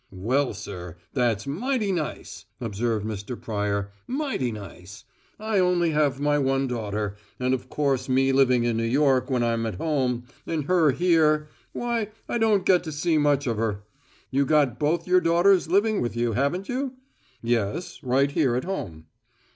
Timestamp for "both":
14.79-15.07